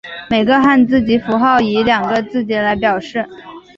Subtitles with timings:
[0.31, 3.23] 每个汉字及符号以两个字节来表示。